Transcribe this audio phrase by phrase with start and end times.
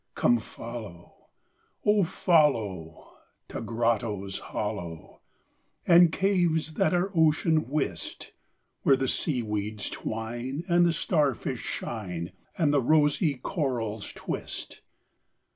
[0.15, 1.27] Come follow,
[1.85, 3.09] oh, follow,
[3.49, 5.21] to grottoes hollow,
[5.85, 8.31] And caves that are ocean whist,
[8.81, 14.81] Where the sea weeds twine and the star fish shine, And the rosy corals twist.